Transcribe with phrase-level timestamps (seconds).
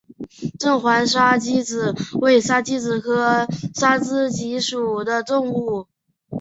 [0.59, 5.87] 正环沙鸡子为沙鸡子科沙子鸡属的动物。